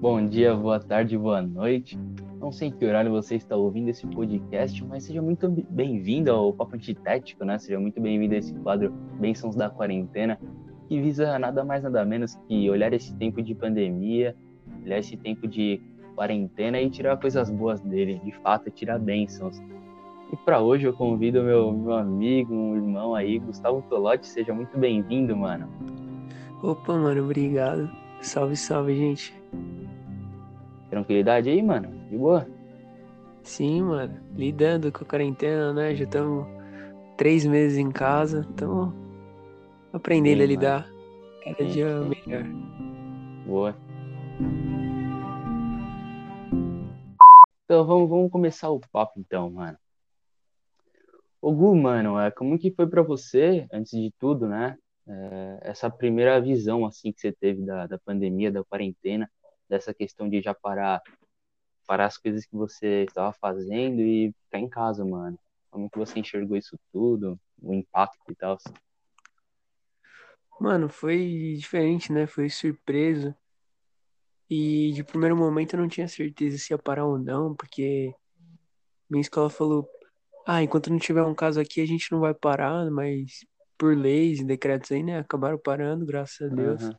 Bom 0.00 0.24
dia, 0.28 0.54
boa 0.54 0.78
tarde, 0.78 1.18
boa 1.18 1.42
noite. 1.42 1.98
Não 2.38 2.52
sei 2.52 2.68
em 2.68 2.70
que 2.70 2.86
horário 2.86 3.10
você 3.10 3.34
está 3.34 3.56
ouvindo 3.56 3.88
esse 3.88 4.06
podcast, 4.06 4.84
mas 4.84 5.02
seja 5.02 5.20
muito 5.20 5.48
bem-vindo 5.70 6.30
ao 6.30 6.52
Papo 6.52 6.76
Antitético, 6.76 7.44
né? 7.44 7.58
Seja 7.58 7.80
muito 7.80 8.00
bem-vindo 8.00 8.32
a 8.32 8.38
esse 8.38 8.54
quadro 8.54 8.92
Bênçãos 9.18 9.56
da 9.56 9.68
Quarentena, 9.68 10.38
que 10.86 11.00
visa 11.00 11.36
nada 11.36 11.64
mais 11.64 11.82
nada 11.82 12.04
menos 12.04 12.36
que 12.46 12.70
olhar 12.70 12.92
esse 12.92 13.12
tempo 13.16 13.42
de 13.42 13.56
pandemia, 13.56 14.36
olhar 14.84 15.00
esse 15.00 15.16
tempo 15.16 15.48
de 15.48 15.82
quarentena 16.14 16.80
e 16.80 16.88
tirar 16.88 17.16
coisas 17.16 17.50
boas 17.50 17.80
dele, 17.80 18.20
de 18.24 18.30
fato, 18.36 18.70
tirar 18.70 19.00
bênçãos. 19.00 19.60
E 20.32 20.36
para 20.44 20.60
hoje 20.60 20.86
eu 20.86 20.92
convido 20.92 21.42
meu, 21.42 21.72
meu 21.72 21.94
amigo, 21.94 22.54
um 22.54 22.76
irmão 22.76 23.16
aí, 23.16 23.40
Gustavo 23.40 23.82
Tolotti, 23.90 24.28
seja 24.28 24.54
muito 24.54 24.78
bem-vindo, 24.78 25.36
mano. 25.36 25.68
Opa, 26.62 26.92
mano, 26.92 27.24
obrigado. 27.24 27.90
Salve, 28.20 28.56
salve, 28.56 28.94
gente. 28.94 29.36
Tranquilidade 30.90 31.50
aí, 31.50 31.62
mano? 31.62 31.88
De 32.08 32.16
boa? 32.16 32.46
Sim, 33.42 33.82
mano. 33.82 34.20
Lidando 34.34 34.90
com 34.92 35.04
a 35.04 35.06
quarentena, 35.06 35.72
né? 35.72 35.94
Já 35.94 36.04
estamos 36.04 36.46
três 37.16 37.44
meses 37.44 37.78
em 37.78 37.90
casa, 37.90 38.46
estamos 38.48 38.94
aprendendo 39.92 40.38
Sim, 40.38 40.44
a 40.44 40.46
lidar 40.46 40.82
mano. 40.82 40.98
cada 41.44 41.64
dia 41.64 42.00
melhor. 42.00 42.44
Boa. 43.46 43.76
Então 47.64 47.84
vamos, 47.84 48.08
vamos 48.08 48.30
começar 48.30 48.70
o 48.70 48.80
papo 48.92 49.20
então, 49.20 49.50
mano. 49.50 49.76
Ô 51.40 51.52
Gu, 51.52 51.76
mano, 51.76 52.18
é, 52.18 52.30
como 52.30 52.58
que 52.58 52.72
foi 52.72 52.86
para 52.88 53.02
você, 53.02 53.66
antes 53.72 53.92
de 53.92 54.12
tudo, 54.18 54.48
né? 54.48 54.76
É, 55.06 55.58
essa 55.62 55.88
primeira 55.88 56.40
visão, 56.40 56.84
assim, 56.84 57.12
que 57.12 57.20
você 57.20 57.32
teve 57.32 57.64
da, 57.64 57.86
da 57.86 57.98
pandemia, 57.98 58.50
da 58.50 58.64
quarentena, 58.64 59.30
dessa 59.68 59.92
questão 59.92 60.28
de 60.28 60.40
já 60.40 60.54
parar, 60.54 61.02
parar 61.86 62.06
as 62.06 62.16
coisas 62.16 62.44
que 62.44 62.56
você 62.56 63.04
estava 63.04 63.32
fazendo 63.32 64.00
e 64.00 64.32
ficar 64.44 64.58
em 64.58 64.68
casa, 64.68 65.04
mano. 65.04 65.38
Como 65.70 65.90
que 65.90 65.98
você 65.98 66.18
enxergou 66.18 66.56
isso 66.56 66.78
tudo, 66.92 67.38
o 67.60 67.74
impacto 67.74 68.30
e 68.30 68.34
tal? 68.34 68.58
Mano, 70.60 70.88
foi 70.88 71.56
diferente, 71.56 72.12
né? 72.12 72.26
Foi 72.26 72.48
surpresa. 72.48 73.36
E 74.50 74.92
de 74.92 75.04
primeiro 75.04 75.36
momento 75.36 75.74
eu 75.74 75.80
não 75.80 75.88
tinha 75.88 76.08
certeza 76.08 76.56
se 76.56 76.72
ia 76.72 76.78
parar 76.78 77.04
ou 77.04 77.18
não, 77.18 77.54
porque 77.54 78.14
minha 79.08 79.20
escola 79.20 79.50
falou, 79.50 79.88
ah, 80.46 80.62
enquanto 80.62 80.90
não 80.90 80.98
tiver 80.98 81.22
um 81.22 81.34
caso 81.34 81.60
aqui, 81.60 81.80
a 81.80 81.86
gente 81.86 82.10
não 82.10 82.20
vai 82.20 82.32
parar, 82.32 82.90
mas 82.90 83.44
por 83.76 83.96
leis 83.96 84.40
e 84.40 84.44
decretos 84.44 84.90
aí, 84.90 85.02
né, 85.02 85.18
acabaram 85.18 85.58
parando, 85.58 86.06
graças 86.06 86.50
a 86.50 86.54
Deus. 86.54 86.82
Uhum. 86.82 86.96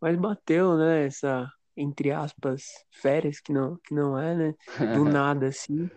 Mas 0.00 0.16
bateu, 0.16 0.76
né, 0.76 1.06
essa, 1.06 1.50
entre 1.78 2.10
aspas, 2.10 2.84
férias, 2.90 3.40
que 3.40 3.52
não, 3.52 3.76
que 3.76 3.94
não 3.94 4.18
é, 4.18 4.34
né, 4.34 4.54
do 4.94 5.04
nada, 5.06 5.46
assim. 5.46 5.88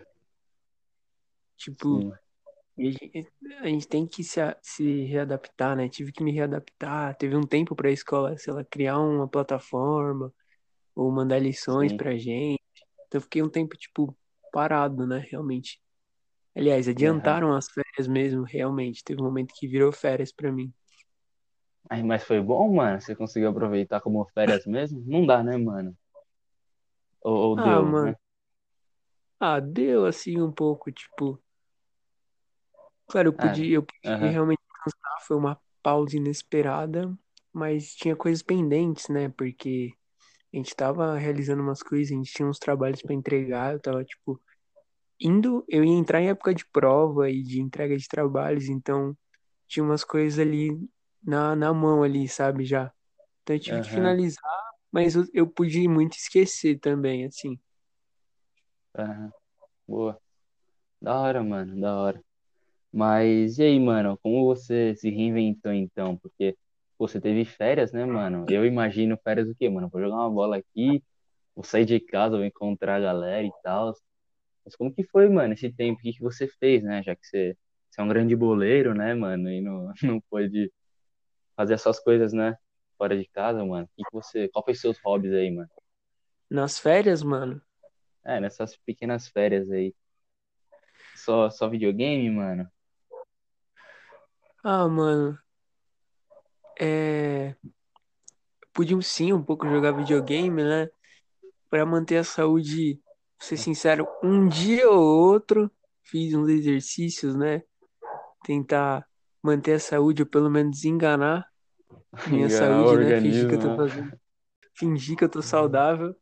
Tipo, 1.56 2.12
a 2.78 2.82
gente, 2.82 3.28
a 3.60 3.66
gente, 3.66 3.88
tem 3.88 4.06
que 4.06 4.22
se, 4.22 4.40
se 4.62 5.04
readaptar, 5.04 5.76
né, 5.76 5.88
tive 5.88 6.12
que 6.12 6.22
me 6.22 6.32
readaptar, 6.32 7.16
teve 7.16 7.36
um 7.36 7.42
tempo 7.46 7.74
pra 7.74 7.90
escola, 7.90 8.36
sei 8.38 8.52
lá, 8.52 8.64
criar 8.64 8.98
uma 8.98 9.28
plataforma, 9.28 10.32
ou 10.94 11.10
mandar 11.10 11.38
lições 11.38 11.90
Sim. 11.90 11.96
pra 11.96 12.16
gente. 12.16 12.60
Então 13.06 13.18
eu 13.18 13.22
fiquei 13.22 13.42
um 13.42 13.48
tempo, 13.48 13.76
tipo, 13.76 14.16
parado, 14.52 15.06
né, 15.06 15.24
realmente. 15.30 15.80
Aliás, 16.54 16.86
adiantaram 16.86 17.48
uhum. 17.48 17.56
as 17.56 17.66
férias 17.70 18.06
mesmo, 18.06 18.44
realmente. 18.44 19.02
Teve 19.02 19.20
um 19.20 19.24
momento 19.24 19.54
que 19.54 19.66
virou 19.66 19.90
férias 19.90 20.30
para 20.30 20.52
mim. 20.52 20.72
Ai, 21.88 22.02
mas 22.02 22.24
foi 22.24 22.40
bom, 22.40 22.74
mano? 22.74 23.00
Você 23.00 23.14
conseguiu 23.14 23.50
aproveitar 23.50 24.00
como 24.00 24.24
férias 24.26 24.66
mesmo? 24.66 25.02
Não 25.06 25.26
dá, 25.26 25.42
né, 25.42 25.56
mano? 25.56 25.96
Ou, 27.22 27.36
ou 27.36 27.58
ah, 27.58 27.62
deu, 27.62 27.84
mano. 27.84 28.06
Né? 28.06 28.16
Ah, 29.38 29.60
deu 29.60 30.06
assim 30.06 30.40
um 30.40 30.52
pouco, 30.52 30.90
tipo. 30.90 31.38
Claro, 33.08 33.28
eu 33.28 33.32
podia, 33.32 33.64
ah, 33.64 33.72
eu 33.74 33.82
podia 33.82 34.16
uhum. 34.16 34.30
realmente 34.30 34.62
cansar, 34.84 35.26
foi 35.26 35.36
uma 35.36 35.60
pausa 35.82 36.16
inesperada, 36.16 37.12
mas 37.52 37.94
tinha 37.94 38.16
coisas 38.16 38.42
pendentes, 38.42 39.08
né? 39.08 39.28
Porque 39.28 39.92
a 40.52 40.56
gente 40.56 40.74
tava 40.74 41.16
realizando 41.16 41.62
umas 41.62 41.82
coisas, 41.82 42.12
a 42.12 42.16
gente 42.16 42.32
tinha 42.32 42.48
uns 42.48 42.58
trabalhos 42.58 43.02
para 43.02 43.14
entregar, 43.14 43.74
eu 43.74 43.80
tava, 43.80 44.04
tipo, 44.04 44.40
indo, 45.20 45.64
eu 45.68 45.84
ia 45.84 45.92
entrar 45.92 46.20
em 46.20 46.28
época 46.28 46.54
de 46.54 46.64
prova 46.66 47.30
e 47.30 47.42
de 47.42 47.60
entrega 47.60 47.96
de 47.96 48.08
trabalhos, 48.08 48.68
então 48.68 49.16
tinha 49.66 49.84
umas 49.84 50.04
coisas 50.04 50.38
ali 50.38 50.70
na, 51.22 51.54
na 51.56 51.72
mão 51.72 52.02
ali, 52.02 52.28
sabe, 52.28 52.64
já. 52.64 52.92
Então 53.42 53.56
eu 53.56 53.60
tive 53.60 53.76
uhum. 53.76 53.82
que 53.82 53.90
finalizar, 53.90 54.60
mas 54.90 55.14
eu, 55.14 55.24
eu 55.32 55.46
podia 55.46 55.88
muito 55.88 56.16
esquecer 56.16 56.78
também, 56.78 57.24
assim. 57.26 57.58
Uhum. 58.96 59.30
Boa. 59.86 60.20
Da 61.00 61.18
hora, 61.18 61.42
mano, 61.42 61.80
da 61.80 61.96
hora. 61.96 62.24
Mas 62.92 63.58
e 63.58 63.62
aí, 63.62 63.80
mano, 63.80 64.18
como 64.22 64.44
você 64.44 64.94
se 64.96 65.10
reinventou 65.10 65.72
então? 65.72 66.16
Porque 66.18 66.56
você 66.98 67.20
teve 67.20 67.44
férias, 67.44 67.92
né, 67.92 68.04
mano? 68.04 68.46
Eu 68.48 68.66
imagino 68.66 69.18
férias 69.24 69.48
o 69.48 69.54
quê, 69.54 69.68
mano? 69.68 69.88
Vou 69.88 70.00
jogar 70.00 70.16
uma 70.16 70.30
bola 70.30 70.58
aqui, 70.58 71.02
vou 71.54 71.64
sair 71.64 71.84
de 71.84 71.98
casa, 72.00 72.36
vou 72.36 72.44
encontrar 72.46 72.96
a 72.96 73.00
galera 73.00 73.46
e 73.46 73.52
tal. 73.62 73.94
Mas 74.64 74.76
como 74.76 74.92
que 74.94 75.04
foi, 75.04 75.28
mano, 75.28 75.54
esse 75.54 75.72
tempo? 75.72 76.00
O 76.00 76.02
que, 76.02 76.12
que 76.12 76.20
você 76.22 76.46
fez, 76.46 76.82
né? 76.82 77.02
Já 77.02 77.16
que 77.16 77.26
você, 77.26 77.56
você 77.90 78.00
é 78.00 78.04
um 78.04 78.08
grande 78.08 78.36
boleiro, 78.36 78.94
né, 78.94 79.14
mano? 79.14 79.50
E 79.50 79.60
não, 79.60 79.92
não 80.02 80.20
pôde 80.30 80.70
fazer 81.62 81.74
essas 81.74 82.00
coisas, 82.00 82.32
né? 82.32 82.56
Fora 82.98 83.16
de 83.16 83.24
casa, 83.26 83.64
mano. 83.64 83.88
Que, 83.96 84.02
que 84.02 84.12
você. 84.12 84.48
Qual 84.48 84.64
foi 84.64 84.74
seus 84.74 84.98
hobbies 85.04 85.32
aí, 85.32 85.50
mano? 85.50 85.70
Nas 86.50 86.78
férias, 86.78 87.22
mano? 87.22 87.62
É, 88.24 88.40
nessas 88.40 88.76
pequenas 88.76 89.28
férias 89.28 89.70
aí. 89.70 89.94
Só, 91.14 91.48
só 91.50 91.68
videogame, 91.68 92.28
mano? 92.30 92.68
Ah, 94.64 94.88
mano. 94.88 95.38
É. 96.80 97.54
Podíamos 98.72 99.06
sim 99.06 99.32
um 99.32 99.42
pouco 99.42 99.68
jogar 99.68 99.92
videogame, 99.92 100.64
né? 100.64 100.88
Pra 101.70 101.86
manter 101.86 102.16
a 102.16 102.24
saúde 102.24 103.00
ser 103.38 103.56
sincero, 103.56 104.06
um 104.22 104.48
dia 104.48 104.88
ou 104.90 105.00
outro 105.00 105.70
fiz 106.02 106.34
uns 106.34 106.48
exercícios, 106.48 107.36
né? 107.36 107.62
Tentar 108.44 109.06
manter 109.42 109.74
a 109.74 109.78
saúde, 109.80 110.22
ou 110.22 110.28
pelo 110.28 110.50
menos 110.50 110.84
enganar 110.84 111.51
minha 112.26 112.48
saúde, 112.48 113.04
né? 113.04 113.20
Fingir 113.20 113.48
que 113.48 113.54
eu 113.54 113.60
tô 113.60 113.68
né? 113.68 113.76
fazendo. 113.76 114.20
Fingir 114.74 115.16
que 115.16 115.24
eu 115.24 115.28
tô 115.28 115.42
saudável. 115.42 116.14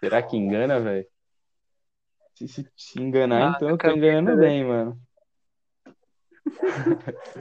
Será 0.00 0.22
que 0.22 0.36
engana, 0.36 0.80
velho? 0.80 1.06
Se, 2.34 2.48
se, 2.48 2.70
se, 2.76 3.00
enganar, 3.00 3.52
ah, 3.52 3.52
então 3.56 3.70
eu 3.70 3.78
tô 3.78 3.90
enganando 3.90 4.36
bem, 4.36 4.64
mano. 4.64 5.00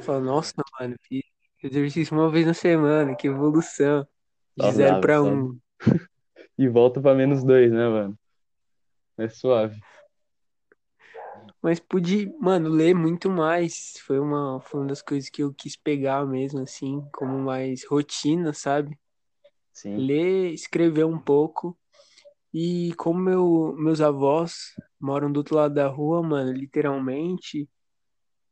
Fala, 0.01 0.21
nossa, 0.21 0.53
mano, 0.79 0.95
fiz 1.03 1.23
exercício 1.61 2.17
uma 2.17 2.29
vez 2.29 2.45
na 2.45 2.53
semana, 2.53 3.15
que 3.15 3.27
evolução. 3.27 4.07
De 4.55 4.71
0 4.71 5.01
pra 5.01 5.21
1. 5.21 5.27
Um. 5.27 5.59
e 6.57 6.67
volta 6.69 7.01
pra 7.01 7.13
menos 7.13 7.43
2, 7.43 7.71
né, 7.71 7.89
mano? 7.89 8.17
É 9.17 9.27
suave. 9.27 9.79
Mas 11.65 11.79
pude, 11.79 12.31
mano, 12.39 12.69
ler 12.69 12.93
muito 12.93 13.27
mais. 13.27 13.95
Foi 14.05 14.19
uma, 14.19 14.61
foi 14.61 14.81
uma 14.81 14.87
das 14.89 15.01
coisas 15.01 15.31
que 15.31 15.41
eu 15.41 15.51
quis 15.51 15.75
pegar 15.75 16.23
mesmo, 16.23 16.59
assim, 16.59 17.03
como 17.11 17.39
mais 17.39 17.83
rotina, 17.87 18.53
sabe? 18.53 18.95
Sim. 19.73 19.97
Ler, 19.97 20.53
escrever 20.53 21.05
um 21.05 21.17
pouco. 21.17 21.75
E 22.53 22.93
como 22.97 23.19
meu, 23.19 23.73
meus 23.79 23.99
avós 23.99 24.75
moram 24.99 25.31
do 25.31 25.37
outro 25.37 25.55
lado 25.55 25.73
da 25.73 25.87
rua, 25.87 26.21
mano, 26.21 26.51
literalmente. 26.51 27.67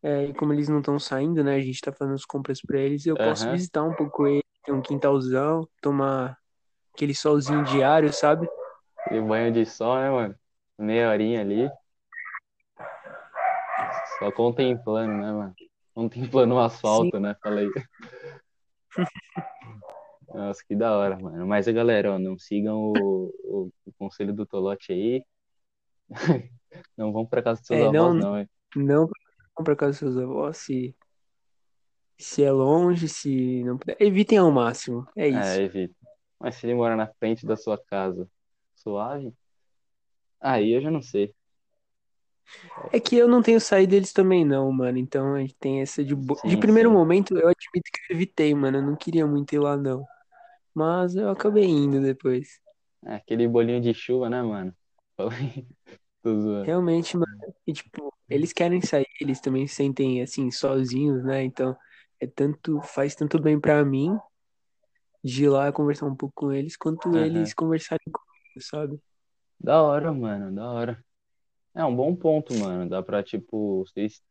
É, 0.01 0.25
e 0.25 0.33
como 0.33 0.51
eles 0.51 0.67
não 0.67 0.79
estão 0.79 0.97
saindo, 0.97 1.43
né? 1.43 1.57
A 1.57 1.61
gente 1.61 1.81
tá 1.81 1.93
fazendo 1.93 2.15
as 2.15 2.25
compras 2.25 2.63
pra 2.63 2.79
eles. 2.79 3.05
Eu 3.05 3.15
uhum. 3.15 3.25
posso 3.25 3.47
visitar 3.51 3.83
um 3.83 3.93
pouco 3.93 4.25
eles, 4.25 4.41
ter 4.65 4.71
um 4.71 4.81
quintalzão, 4.81 5.69
tomar 5.83 6.35
aquele 6.95 7.13
solzinho 7.13 7.63
diário, 7.65 8.11
sabe? 8.11 8.49
E 9.11 9.21
banho 9.21 9.51
de 9.51 9.67
sol, 9.67 9.97
né, 9.97 10.09
mano? 10.09 10.35
meia 10.79 11.11
horinha 11.11 11.41
ali. 11.41 11.69
Só 14.23 14.31
contemplando, 14.31 15.17
né, 15.17 15.31
mano? 15.33 15.53
Contemplando 15.93 16.55
o 16.55 16.59
asfalto, 16.59 17.17
Sim. 17.17 17.23
né? 17.23 17.35
Falei. 17.43 17.67
Nossa, 20.33 20.63
que 20.65 20.73
da 20.77 20.97
hora, 20.97 21.19
mano. 21.19 21.45
Mas, 21.45 21.67
galera, 21.67 22.13
ó, 22.13 22.19
não 22.19 22.39
sigam 22.39 22.77
o, 22.77 23.33
o, 23.43 23.69
o 23.85 23.93
conselho 23.99 24.33
do 24.33 24.45
Tolote 24.45 24.93
aí. 24.93 25.25
não 26.95 27.11
vão 27.11 27.25
pra 27.25 27.43
casa 27.43 27.59
dos 27.59 27.67
seus 27.67 27.81
é, 27.81 27.83
avós, 27.83 28.15
não. 28.15 28.33
Não, 28.33 28.47
não 28.75 29.09
vão 29.55 29.63
pra 29.65 29.75
casa 29.75 29.91
dos 29.91 29.99
seus 29.99 30.17
avós 30.17 30.57
se, 30.57 30.95
se 32.17 32.43
é 32.45 32.51
longe, 32.51 33.09
se 33.09 33.61
não 33.65 33.77
puder. 33.77 33.97
Evitem 33.99 34.37
ao 34.37 34.49
máximo. 34.51 35.05
É, 35.17 35.25
é 35.25 35.27
isso. 35.27 35.59
É, 35.59 35.63
evitem. 35.63 35.97
Mas 36.39 36.55
se 36.55 36.65
ele 36.65 36.75
mora 36.75 36.95
na 36.95 37.07
frente 37.07 37.45
da 37.45 37.57
sua 37.57 37.77
casa, 37.77 38.25
suave, 38.73 39.33
Aí 40.43 40.71
eu 40.71 40.81
já 40.81 40.91
não 40.91 41.01
sei. 41.01 41.33
É 42.91 42.99
que 42.99 43.17
eu 43.17 43.27
não 43.27 43.41
tenho 43.41 43.59
saído 43.59 43.91
deles 43.91 44.13
também, 44.13 44.45
não, 44.45 44.71
mano. 44.71 44.97
Então 44.97 45.35
a 45.35 45.39
gente 45.39 45.55
tem 45.55 45.81
essa 45.81 46.03
de. 46.03 46.15
Bo... 46.15 46.35
Sim, 46.35 46.47
de 46.49 46.57
primeiro 46.57 46.89
sim. 46.89 46.95
momento, 46.95 47.37
eu 47.37 47.47
admito 47.47 47.91
que 47.91 48.11
eu 48.11 48.15
evitei, 48.15 48.53
mano. 48.53 48.77
Eu 48.77 48.83
não 48.83 48.95
queria 48.95 49.25
muito 49.25 49.53
ir 49.53 49.59
lá, 49.59 49.75
não. 49.77 50.05
Mas 50.73 51.15
eu 51.15 51.29
acabei 51.29 51.65
indo 51.65 52.01
depois. 52.01 52.59
É, 53.05 53.15
aquele 53.15 53.47
bolinho 53.47 53.81
de 53.81 53.93
chuva, 53.93 54.29
né, 54.29 54.41
mano? 54.41 54.73
Realmente, 56.65 57.17
mano. 57.17 57.53
E, 57.67 57.73
tipo, 57.73 58.13
eles 58.29 58.53
querem 58.53 58.81
sair, 58.81 59.07
eles 59.19 59.41
também 59.41 59.67
se 59.67 59.75
sentem, 59.75 60.21
assim, 60.21 60.49
sozinhos, 60.49 61.23
né? 61.23 61.43
Então, 61.43 61.75
é 62.19 62.27
tanto, 62.27 62.81
faz 62.81 63.15
tanto 63.15 63.39
bem 63.39 63.59
para 63.59 63.83
mim 63.83 64.17
de 65.23 65.45
ir 65.45 65.49
lá 65.49 65.71
conversar 65.71 66.05
um 66.05 66.15
pouco 66.15 66.33
com 66.35 66.51
eles, 66.51 66.75
quanto 66.75 67.09
uhum. 67.09 67.17
eles 67.17 67.53
conversarem 67.53 68.05
comigo, 68.05 68.61
sabe? 68.61 68.99
Da 69.59 69.81
hora, 69.81 70.11
mano, 70.13 70.53
da 70.53 70.69
hora. 70.69 71.05
É 71.75 71.83
um 71.83 71.95
bom 71.95 72.15
ponto, 72.15 72.53
mano. 72.55 72.89
Dá 72.89 73.01
pra, 73.01 73.23
tipo, 73.23 73.83
vocês 73.85 74.21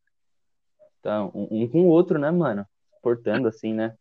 tá 1.00 1.24
um, 1.26 1.48
um 1.50 1.68
com 1.68 1.82
o 1.82 1.88
outro, 1.88 2.18
né, 2.18 2.30
mano? 2.30 2.66
Portando 3.02 3.48
assim, 3.48 3.74
né? 3.74 3.96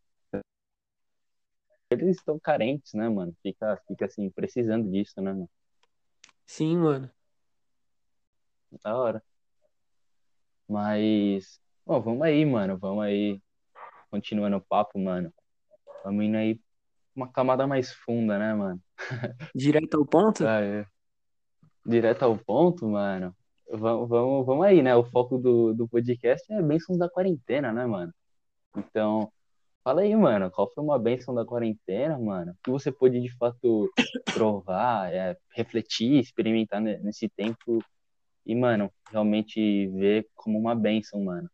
Eles 1.90 2.18
estão 2.18 2.40
carentes, 2.40 2.94
né, 2.94 3.10
mano? 3.10 3.36
Fica, 3.42 3.82
fica 3.88 4.06
assim, 4.06 4.30
precisando 4.30 4.90
disso, 4.90 5.20
né, 5.22 5.34
mano? 5.34 5.50
Sim, 6.46 6.78
mano. 6.78 7.12
Da 8.84 8.96
hora. 8.96 9.24
Mas, 10.68 11.60
bom, 11.86 12.00
vamos 12.00 12.22
aí, 12.22 12.46
mano. 12.46 12.78
Vamos 12.78 13.04
aí. 13.04 13.42
Continuando 14.10 14.58
o 14.58 14.62
papo, 14.62 14.98
mano. 15.00 15.34
Vamos 16.04 16.24
indo 16.24 16.38
aí 16.38 16.60
uma 17.16 17.30
camada 17.30 17.68
mais 17.68 17.92
funda, 17.92 18.40
né, 18.40 18.54
mano? 18.54 18.82
Direto 19.54 19.98
ao 19.98 20.06
ponto? 20.06 20.48
Ah, 20.48 20.62
é. 20.62 20.86
Direto 21.86 22.24
ao 22.24 22.38
ponto, 22.38 22.88
mano. 22.88 23.36
Vamos, 23.70 24.10
vamos, 24.10 24.66
aí, 24.66 24.82
né? 24.82 24.96
O 24.96 25.04
foco 25.04 25.38
do, 25.38 25.74
do 25.74 25.88
podcast 25.88 26.52
é 26.52 26.62
bênçãos 26.62 26.98
da 26.98 27.10
quarentena, 27.10 27.72
né, 27.72 27.86
mano? 27.86 28.14
Então, 28.76 29.32
fala 29.84 30.02
aí, 30.02 30.16
mano, 30.16 30.52
qual 30.52 30.72
foi 30.74 30.84
uma 30.84 31.00
bênção 31.00 31.34
da 31.34 31.46
quarentena, 31.46 32.18
mano? 32.20 32.56
que 32.64 32.70
você 32.70 32.92
pôde, 32.92 33.22
de 33.22 33.36
fato, 33.38 33.90
provar, 34.34 35.12
é, 35.14 35.38
refletir, 35.56 36.20
experimentar 36.20 36.82
nesse 36.82 37.30
tempo 37.30 37.84
e, 38.46 38.56
mano, 38.56 38.92
realmente 39.10 39.88
ver 39.88 40.28
como 40.36 40.60
uma 40.60 40.76
bênção, 40.76 41.24
mano. 41.24 41.50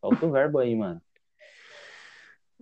Falta 0.00 0.24
o 0.24 0.30
verbo 0.30 0.58
aí, 0.58 0.74
mano. 0.74 1.02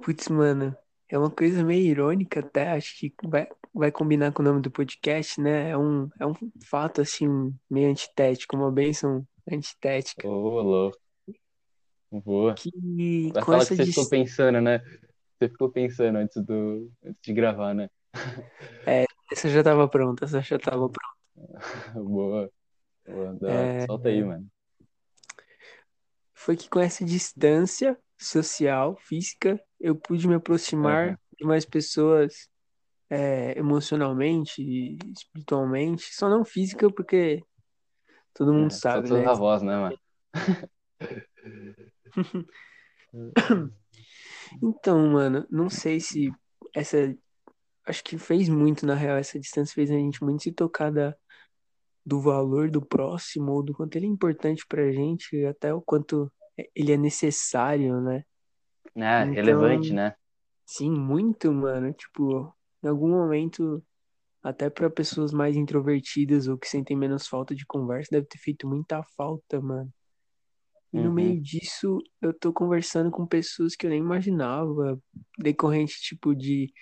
Putz, 0.03 0.29
mano, 0.29 0.77
é 1.09 1.19
uma 1.19 1.31
coisa 1.31 1.63
meio 1.65 1.85
irônica 1.87 2.41
até, 2.41 2.73
acho 2.73 2.97
que 2.97 3.13
vai, 3.25 3.49
vai 3.77 3.93
combinar 3.93 4.33
com 4.33 4.43
o 4.43 4.45
nome 4.45 4.61
do 4.61 4.71
podcast, 4.71 5.41
né? 5.41 5.71
É 5.71 5.77
um, 5.77 6.09
é 6.19 6.27
um 6.27 6.35
fato, 6.65 7.03
assim, 7.03 7.55
meio 7.71 7.91
antitético, 7.91 8.57
uma 8.57 8.73
bênção 8.73 9.27
antitética. 9.51 10.27
Ô, 10.27 10.33
oh, 10.33 10.63
louco. 10.63 10.99
Boa. 12.11 12.55
Que, 12.55 12.71
vai 13.33 13.45
falar 13.45 13.59
que 13.67 13.77
você 13.77 13.87
ficou 13.87 14.09
pensando, 14.09 14.61
né? 14.61 14.81
Você 15.39 15.49
ficou 15.51 15.71
pensando 15.71 16.17
antes, 16.17 16.43
do, 16.43 16.91
antes 17.05 17.21
de 17.23 17.33
gravar, 17.35 17.75
né? 17.75 17.91
É, 18.87 19.05
essa 19.31 19.49
já 19.49 19.63
tava 19.63 19.87
pronta, 19.87 20.25
essa 20.25 20.41
já 20.41 20.59
tava 20.59 20.89
pronta. 20.89 21.53
Boa. 21.95 22.51
Boa. 23.07 23.39
É... 23.51 23.87
Solta 23.87 24.09
aí, 24.09 24.25
mano. 24.25 24.47
Foi 26.33 26.57
que 26.57 26.69
com 26.71 26.81
essa 26.81 27.05
distância 27.05 27.99
social, 28.17 28.97
física, 29.01 29.61
eu 29.79 29.95
pude 29.95 30.27
me 30.27 30.35
aproximar 30.35 31.11
uhum. 31.11 31.17
de 31.39 31.45
mais 31.45 31.65
pessoas 31.67 32.49
é, 33.09 33.57
emocionalmente, 33.59 34.97
espiritualmente, 35.13 36.15
só 36.15 36.29
não 36.29 36.45
física, 36.45 36.91
porque 36.91 37.43
todo 38.35 38.53
mundo 38.53 38.73
é, 38.73 38.75
sabe, 38.75 39.09
só 39.09 39.17
né? 39.17 39.27
a 39.27 39.33
voz, 39.33 39.63
né, 39.63 39.77
mano? 39.77 39.99
então, 44.63 45.09
mano, 45.09 45.47
não 45.51 45.71
sei 45.71 46.01
se 46.01 46.31
essa. 46.75 47.17
Acho 47.87 48.03
que 48.03 48.19
fez 48.19 48.49
muito, 48.49 48.85
na 48.85 48.95
real, 48.95 49.17
essa 49.17 49.39
distância 49.39 49.73
fez 49.73 49.93
a 49.93 49.95
gente 49.95 50.25
muito 50.25 50.43
se 50.43 50.51
tocar 50.51 50.91
da, 50.91 51.15
do 52.05 52.21
valor 52.21 52.69
do 52.69 52.85
próximo, 52.85 53.53
ou 53.53 53.63
do 53.63 53.73
quanto 53.73 53.95
ele 53.95 54.07
é 54.07 54.09
importante 54.09 54.67
pra 54.67 54.91
gente, 54.91 55.47
até 55.47 55.73
o 55.73 55.81
quanto 55.81 56.29
ele 56.75 56.93
é 56.93 56.97
necessário, 56.97 58.01
né? 58.01 58.25
É, 58.97 59.23
então, 59.23 59.35
relevante, 59.35 59.93
né? 59.93 60.17
Sim, 60.65 60.91
muito, 60.91 61.53
mano. 61.53 61.93
Tipo, 61.93 62.56
em 62.87 62.91
algum 62.91 63.11
momento, 63.11 63.85
até 64.43 64.71
para 64.71 64.89
pessoas 64.89 65.33
mais 65.33 65.57
introvertidas 65.57 66.47
ou 66.47 66.57
que 66.57 66.69
sentem 66.69 66.97
menos 66.97 67.27
falta 67.27 67.55
de 67.55 67.67
conversa, 67.67 68.11
deve 68.13 68.27
ter 68.27 68.39
feito 68.39 68.69
muita 68.69 69.03
falta, 69.17 69.61
mano. 69.61 69.93
E 70.93 70.99
no 70.99 71.09
uhum. 71.09 71.15
meio 71.15 71.41
disso, 71.43 71.99
eu 72.23 72.33
tô 72.33 72.53
conversando 72.53 73.11
com 73.11 73.27
pessoas 73.27 73.75
que 73.75 73.87
eu 73.87 73.91
nem 73.91 73.99
imaginava, 73.99 74.99
decorrente, 75.37 76.01
tipo, 76.01 76.35
de, 76.35 76.73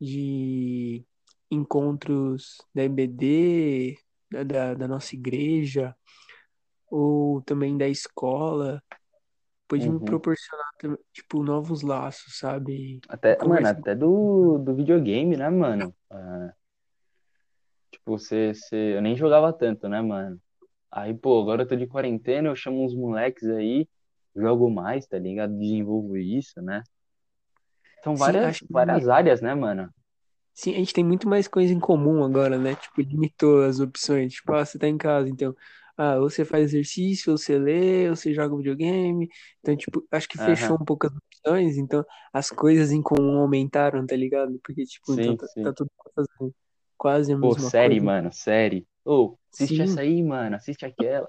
de 0.00 1.04
encontros 1.50 2.58
da 2.74 2.82
EBD, 2.82 3.96
da, 4.30 4.74
da 4.74 4.88
nossa 4.88 5.14
igreja, 5.14 5.94
ou 6.90 7.40
também 7.42 7.78
da 7.78 7.88
escola, 7.88 8.82
pode 9.70 9.88
uhum. 9.88 9.94
me 9.94 10.04
proporcionar, 10.04 10.68
tipo, 11.12 11.44
novos 11.44 11.82
laços, 11.82 12.36
sabe? 12.36 13.00
Até, 13.08 13.38
mano, 13.44 13.68
até 13.68 13.94
do, 13.94 14.58
do 14.58 14.74
videogame, 14.74 15.36
né, 15.36 15.48
mano? 15.48 15.94
Ah, 16.10 16.52
tipo, 17.92 18.18
você, 18.18 18.52
você, 18.52 18.96
eu 18.96 19.00
nem 19.00 19.14
jogava 19.14 19.52
tanto, 19.52 19.88
né, 19.88 20.02
mano? 20.02 20.40
Aí, 20.90 21.14
pô, 21.14 21.40
agora 21.40 21.62
eu 21.62 21.68
tô 21.68 21.76
de 21.76 21.86
quarentena, 21.86 22.48
eu 22.48 22.56
chamo 22.56 22.84
uns 22.84 22.96
moleques 22.96 23.48
aí, 23.48 23.88
jogo 24.34 24.68
mais, 24.68 25.06
tá 25.06 25.16
ligado? 25.20 25.56
Desenvolvo 25.56 26.16
isso, 26.16 26.60
né? 26.60 26.82
São 28.02 28.16
várias, 28.16 28.56
Sim, 28.56 28.66
várias 28.68 29.04
que... 29.04 29.10
áreas, 29.10 29.40
né, 29.40 29.54
mano? 29.54 29.88
Sim, 30.52 30.74
a 30.74 30.78
gente 30.78 30.92
tem 30.92 31.04
muito 31.04 31.28
mais 31.28 31.46
coisa 31.46 31.72
em 31.72 31.78
comum 31.78 32.24
agora, 32.24 32.58
né? 32.58 32.74
Tipo, 32.74 33.02
limitou 33.02 33.62
as 33.62 33.78
opções. 33.78 34.32
Tipo, 34.32 34.52
ah, 34.52 34.64
você 34.64 34.80
tá 34.80 34.88
em 34.88 34.98
casa, 34.98 35.28
então 35.28 35.54
ah, 36.02 36.18
você 36.18 36.46
faz 36.46 36.72
exercício, 36.72 37.36
você 37.36 37.58
lê, 37.58 38.08
você 38.08 38.32
joga 38.32 38.56
videogame. 38.56 39.28
Então, 39.60 39.76
tipo, 39.76 40.02
acho 40.10 40.26
que 40.26 40.38
fechou 40.38 40.70
uhum. 40.70 40.78
um 40.80 40.84
pouco 40.86 41.06
as 41.06 41.12
opções, 41.14 41.76
então 41.76 42.02
as 42.32 42.48
coisas 42.48 42.90
em 42.90 43.02
comum 43.02 43.38
aumentaram, 43.38 44.06
tá 44.06 44.16
ligado? 44.16 44.58
Porque, 44.64 44.82
tipo, 44.86 45.12
sim, 45.12 45.20
então 45.20 45.36
tá, 45.36 45.46
tá, 45.62 45.72
tudo 45.74 45.90
fazendo 46.14 46.54
quase 46.96 47.34
a 47.34 47.38
Pô, 47.38 47.48
mesma 47.48 47.68
série, 47.68 47.96
coisa. 47.96 48.06
mano, 48.06 48.32
série. 48.32 48.86
Ô, 49.04 49.36
assiste 49.52 49.76
sim. 49.76 49.82
essa 49.82 50.00
aí, 50.00 50.22
mano, 50.22 50.56
assiste 50.56 50.86
aquela. 50.86 51.28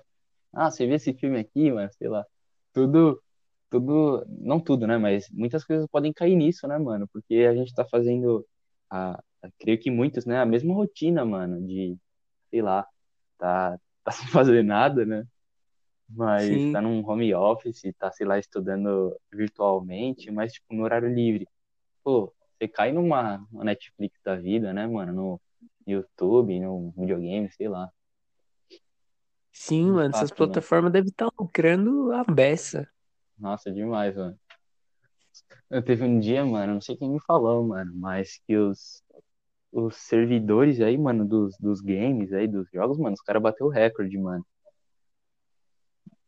Ah, 0.54 0.72
você 0.72 0.88
vê 0.88 0.94
esse 0.94 1.12
filme 1.16 1.38
aqui, 1.38 1.70
mano, 1.70 1.90
sei 1.98 2.08
lá. 2.08 2.26
Tudo, 2.72 3.22
tudo, 3.70 4.26
não 4.30 4.58
tudo, 4.58 4.88
né, 4.88 4.98
mas 4.98 5.30
muitas 5.32 5.66
coisas 5.66 5.86
podem 5.92 6.14
cair 6.14 6.38
nisso, 6.38 6.66
né, 6.66 6.78
mano? 6.78 7.10
Porque 7.12 7.46
a 7.46 7.54
gente 7.54 7.74
tá 7.74 7.84
fazendo, 7.84 8.48
a, 8.90 9.22
a 9.44 9.50
creio 9.60 9.78
que 9.78 9.92
muitos, 9.92 10.26
né, 10.26 10.40
a 10.40 10.46
mesma 10.46 10.74
rotina, 10.74 11.26
mano, 11.26 11.62
de, 11.62 11.98
sei 12.50 12.62
lá, 12.62 12.88
tá 13.38 13.78
tá 14.04 14.12
sem 14.12 14.28
fazer 14.28 14.64
nada, 14.64 15.06
né? 15.06 15.26
Mas 16.10 16.48
Sim. 16.48 16.72
tá 16.72 16.82
num 16.82 17.08
home 17.08 17.34
office, 17.34 17.82
tá, 17.98 18.12
sei 18.12 18.26
lá, 18.26 18.38
estudando 18.38 19.16
virtualmente, 19.32 20.30
mas, 20.30 20.54
tipo, 20.54 20.74
no 20.74 20.84
horário 20.84 21.08
livre. 21.14 21.48
Pô, 22.04 22.34
você 22.58 22.68
cai 22.68 22.92
numa, 22.92 23.46
Netflix 23.52 24.20
da 24.24 24.36
vida, 24.36 24.74
né, 24.74 24.86
mano? 24.88 25.14
No 25.14 25.42
YouTube, 25.88 26.60
no 26.60 26.94
videogame, 26.98 27.50
sei 27.52 27.70
lá. 27.70 27.90
Sim, 29.52 29.92
mano, 29.92 30.12
fato, 30.12 30.16
essas 30.16 30.32
plataformas 30.32 30.92
devem 30.92 31.10
estar 31.10 31.30
tá 31.30 31.36
lucrando 31.40 32.12
a 32.12 32.24
beça. 32.24 32.90
Nossa, 33.38 33.72
demais, 33.72 34.16
mano. 34.16 34.40
Eu 35.70 35.82
teve 35.82 36.04
um 36.04 36.20
dia, 36.20 36.46
mano, 36.46 36.76
não 36.76 36.82
sei 36.82 36.98
quem 36.98 37.10
me 37.10 37.20
falou, 37.22 37.66
mano, 37.66 37.92
mas 37.96 38.40
que 38.46 38.58
os, 38.58 39.01
os 39.72 39.96
servidores 39.96 40.82
aí, 40.82 40.98
mano, 40.98 41.26
dos, 41.26 41.58
dos 41.58 41.82
games 41.82 42.34
aí, 42.34 42.48
dos 42.48 42.70
jogos, 42.72 42.98
mano, 42.98 43.14
os 43.14 43.22
caras 43.22 43.42
bateu 43.42 43.68
o 43.68 43.70
recorde, 43.70 44.18
mano. 44.18 44.46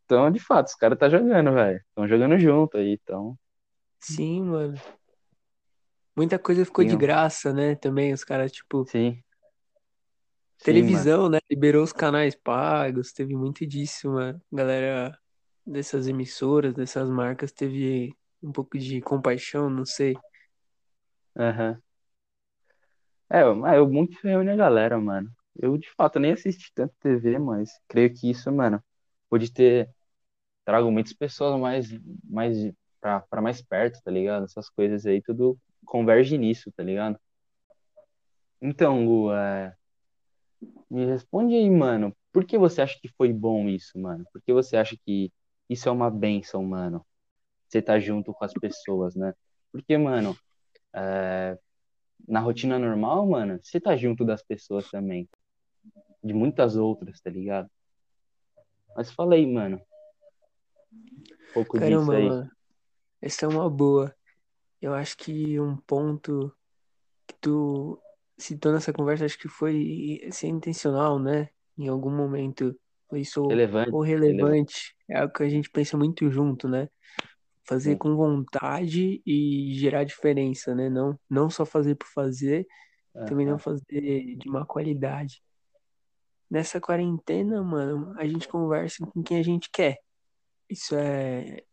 Então, 0.06 0.30
de 0.30 0.40
fato, 0.40 0.68
os 0.68 0.76
caras 0.76 0.98
tá 0.98 1.10
jogando, 1.10 1.54
velho. 1.54 1.78
Estão 1.90 2.08
jogando 2.08 2.38
junto 2.38 2.78
aí, 2.78 3.00
então. 3.02 3.38
Sim, 4.00 4.44
mano. 4.44 4.76
Muita 6.16 6.38
coisa 6.38 6.64
ficou 6.66 6.84
Sim, 6.84 6.92
de 6.92 6.98
graça, 6.98 7.52
né? 7.54 7.76
Também, 7.76 8.14
os 8.14 8.24
caras, 8.24 8.52
tipo. 8.52 8.86
Sim. 8.86 9.22
Televisão, 10.64 11.26
Sim, 11.26 11.32
né? 11.32 11.40
Liberou 11.50 11.84
os 11.84 11.92
canais 11.92 12.36
pagos, 12.36 13.12
teve 13.12 13.36
muito 13.36 13.66
disso, 13.66 14.10
mano. 14.12 14.42
Galera 14.52 15.18
dessas 15.66 16.08
emissoras, 16.08 16.74
dessas 16.74 17.10
marcas, 17.10 17.52
teve 17.52 18.14
um 18.42 18.52
pouco 18.52 18.78
de 18.78 19.02
compaixão, 19.02 19.70
não 19.70 19.86
sei. 19.86 20.16
Aham. 21.36 21.72
Uhum. 21.72 21.93
É, 23.30 23.42
eu 23.44 23.89
muito 23.89 24.18
reúne 24.24 24.50
a 24.51 24.56
galera, 24.56 25.00
mano. 25.00 25.32
Eu, 25.56 25.77
de 25.77 25.89
fato, 25.92 26.20
nem 26.20 26.32
assisti 26.34 26.72
tanto 26.74 26.94
TV, 27.00 27.38
mas 27.39 27.72
creio 27.88 28.13
que 28.13 28.30
isso, 28.30 28.51
mano, 28.51 28.84
pode 29.30 29.51
ter 29.51 29.89
trago 30.65 30.92
muitas 30.92 31.13
pessoas 31.13 31.60
mais, 31.60 31.88
mais 32.24 32.72
pra, 33.01 33.22
pra 33.22 33.42
mais 33.42 33.62
perto, 33.62 34.01
tá 34.03 34.12
ligado? 34.12 34.46
Essas 34.46 34.70
coisas 34.70 35.06
aí, 35.06 35.22
tudo 35.22 35.58
converge 35.86 36.38
nisso, 36.38 36.72
tá 36.72 36.84
ligado? 36.84 37.20
Então, 38.62 39.06
Gu, 39.06 39.34
é... 39.34 39.75
me 40.89 41.06
responde 41.06 41.56
aí, 41.56 41.70
mano, 41.70 42.15
por 42.32 42.46
que 42.46 42.58
você 42.58 42.82
acha 42.82 42.98
que 43.00 43.10
foi 43.10 43.32
bom 43.34 43.68
isso, 43.68 43.98
mano? 44.00 44.25
Por 44.32 44.42
que 44.42 44.53
você 44.53 44.77
acha 44.77 44.96
que 45.06 45.32
isso 45.70 45.89
é 45.89 45.92
uma 45.92 46.10
benção, 46.10 46.63
mano? 46.63 47.06
Você 47.68 47.82
tá 47.82 48.00
junto 48.00 48.34
com 48.34 48.46
as 48.46 48.53
pessoas, 48.53 49.15
né? 49.15 49.34
Porque, 49.72 49.98
mano, 49.98 50.36
é 50.94 51.58
na 52.27 52.39
rotina 52.39 52.79
normal, 52.79 53.27
mano, 53.27 53.60
você 53.62 53.79
tá 53.79 53.96
junto 53.96 54.25
das 54.25 54.43
pessoas 54.43 54.89
também. 54.89 55.29
De 56.24 56.34
muitas 56.34 56.75
outras, 56.75 57.20
tá 57.20 57.29
ligado? 57.29 57.70
Mas 58.96 59.12
falei, 59.12 59.46
mano. 59.51 59.82
Um 60.91 61.53
pouco 61.53 61.77
Caramba, 61.77 62.00
disso 62.00 62.12
aí. 62.12 62.29
Mano, 62.29 62.51
essa 63.22 63.46
é 63.46 63.50
uma 63.50 63.70
boa. 63.70 64.15
Eu 64.82 64.93
acho 64.93 65.17
que 65.17 65.60
um 65.60 65.77
ponto 65.77 66.55
que 67.27 67.36
tu 67.39 68.01
citou 68.38 68.72
nessa 68.72 68.93
conversa, 68.93 69.25
acho 69.25 69.38
que 69.38 69.48
foi 69.48 70.20
ser 70.32 70.48
intencional, 70.48 71.20
né? 71.20 71.50
Em 71.77 71.88
algum 71.88 72.12
momento 72.12 72.77
foi 73.10 73.22
isso 73.22 73.46
relevante, 73.48 73.91
ou 73.91 74.01
relevante. 74.01 74.41
relevante. 74.41 74.96
É 75.10 75.24
o 75.24 75.29
que 75.29 75.43
a 75.43 75.50
gente 75.50 75.70
pensa 75.70 75.98
muito 75.98 76.29
junto, 76.32 76.67
né? 76.67 76.89
Fazer 77.65 77.91
Sim. 77.91 77.98
com 77.98 78.15
vontade 78.15 79.22
e 79.25 79.74
gerar 79.75 80.03
diferença, 80.03 80.75
né? 80.75 80.89
Não, 80.89 81.17
não 81.29 81.50
só 81.50 81.65
fazer 81.65 81.96
por 81.96 82.08
fazer, 82.08 82.67
uhum. 83.13 83.25
também 83.25 83.46
não 83.46 83.58
fazer 83.58 84.36
de 84.38 84.50
má 84.50 84.65
qualidade. 84.65 85.41
Nessa 86.50 86.79
quarentena, 86.79 87.63
mano, 87.63 88.13
a 88.17 88.27
gente 88.27 88.48
conversa 88.48 89.05
com 89.08 89.24
quem 89.24 89.39
a 89.39 89.43
gente 89.43 89.70
quer. 89.72 89.98
Isso 90.70 90.96
é, 90.96 91.63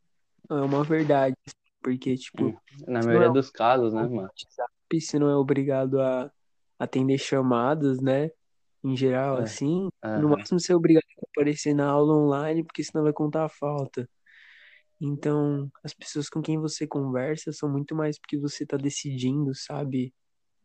é 0.48 0.54
uma 0.54 0.84
verdade. 0.84 1.36
Porque, 1.82 2.16
tipo. 2.16 2.58
Na 2.86 3.02
maioria 3.02 3.28
é 3.28 3.32
dos 3.32 3.50
casos, 3.50 3.92
né, 3.92 4.02
mano? 4.02 4.22
WhatsApp, 4.22 5.00
você 5.00 5.18
não 5.18 5.28
é 5.28 5.36
obrigado 5.36 6.00
a 6.00 6.30
atender 6.78 7.18
chamadas, 7.18 8.00
né? 8.00 8.30
Em 8.82 8.96
geral, 8.96 9.38
é. 9.38 9.42
assim. 9.42 9.88
Uhum. 10.04 10.20
No 10.20 10.28
máximo 10.30 10.60
você 10.60 10.72
é 10.72 10.76
obrigado 10.76 11.04
a 11.18 11.26
aparecer 11.30 11.74
na 11.74 11.88
aula 11.88 12.14
online, 12.14 12.64
porque 12.64 12.84
senão 12.84 13.04
vai 13.04 13.12
contar 13.12 13.44
a 13.44 13.48
falta. 13.48 14.08
Então, 15.00 15.70
as 15.82 15.94
pessoas 15.94 16.28
com 16.28 16.42
quem 16.42 16.58
você 16.58 16.86
conversa 16.86 17.52
são 17.52 17.70
muito 17.70 17.94
mais 17.94 18.18
porque 18.18 18.38
você 18.38 18.66
tá 18.66 18.76
decidindo, 18.76 19.54
sabe? 19.54 20.12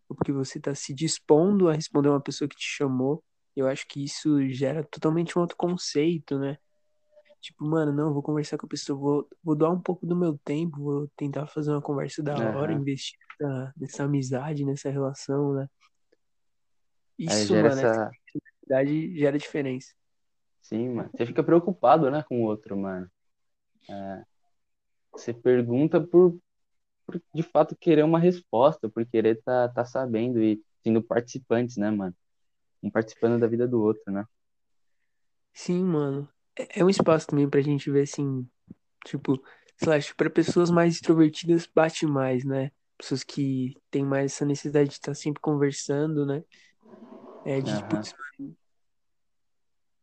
Ou 0.09 0.15
porque 0.15 0.31
você 0.31 0.59
tá 0.59 0.75
se 0.75 0.93
dispondo 0.93 1.69
a 1.69 1.73
responder 1.73 2.09
uma 2.09 2.21
pessoa 2.21 2.47
que 2.47 2.57
te 2.57 2.67
chamou. 2.67 3.23
Eu 3.55 3.67
acho 3.67 3.87
que 3.87 4.03
isso 4.03 4.45
gera 4.49 4.83
totalmente 4.83 5.37
um 5.37 5.41
outro 5.41 5.55
conceito, 5.55 6.37
né? 6.37 6.57
Tipo, 7.39 7.65
mano, 7.65 7.93
não, 7.93 8.13
vou 8.13 8.23
conversar 8.23 8.57
com 8.57 8.65
a 8.65 8.69
pessoa, 8.69 8.99
vou, 8.99 9.29
vou 9.43 9.55
doar 9.55 9.71
um 9.71 9.79
pouco 9.79 10.05
do 10.05 10.15
meu 10.15 10.37
tempo, 10.43 10.77
vou 10.77 11.07
tentar 11.15 11.45
fazer 11.47 11.71
uma 11.71 11.81
conversa 11.81 12.21
da 12.21 12.33
hora, 12.33 12.73
uhum. 12.73 12.79
investir 12.79 13.17
nessa, 13.39 13.73
nessa 13.77 14.03
amizade, 14.03 14.65
nessa 14.65 14.89
relação, 14.89 15.53
né? 15.53 15.67
Isso, 17.17 17.53
mano, 17.53 17.67
essa... 17.67 18.11
essa 18.67 18.85
gera 19.15 19.37
diferença. 19.37 19.93
Sim, 20.59 20.89
mano. 20.89 21.09
Você 21.15 21.25
fica 21.25 21.43
preocupado, 21.43 22.09
né, 22.09 22.23
com 22.27 22.41
o 22.41 22.45
outro, 22.45 22.75
mano. 22.75 23.09
É... 23.89 24.23
Você 25.13 25.33
pergunta 25.33 26.01
por, 26.01 26.37
por, 27.05 27.21
de 27.33 27.43
fato, 27.43 27.75
querer 27.75 28.03
uma 28.03 28.19
resposta, 28.19 28.89
por 28.89 29.05
querer 29.05 29.41
tá, 29.43 29.69
tá 29.69 29.85
sabendo 29.85 30.41
e 30.41 30.61
sendo 30.83 31.01
participantes, 31.01 31.77
né, 31.77 31.89
mano? 31.91 32.15
Um 32.83 32.91
participando 32.91 33.39
da 33.39 33.47
vida 33.47 33.67
do 33.67 33.81
outro, 33.81 34.11
né? 34.11 34.25
Sim, 35.53 35.83
mano 35.83 36.29
é 36.55 36.83
um 36.83 36.89
espaço 36.89 37.27
também 37.27 37.49
pra 37.49 37.61
gente 37.61 37.91
ver 37.91 38.03
assim, 38.03 38.47
tipo, 39.05 39.41
sei 39.77 39.89
lá, 39.89 39.95
pra 40.15 40.29
pessoas 40.29 40.71
mais 40.71 40.95
extrovertidas 40.95 41.67
bate 41.73 42.05
mais, 42.05 42.45
né? 42.45 42.71
Pessoas 42.97 43.23
que 43.23 43.73
têm 43.91 44.05
mais 44.05 44.33
essa 44.33 44.45
necessidade 44.45 44.89
de 44.89 44.95
estar 44.95 45.13
sempre 45.13 45.41
conversando, 45.41 46.25
né? 46.25 46.43
É, 47.43 47.59
de, 47.61 47.71
uhum. 47.71 47.87
putz, 47.89 48.13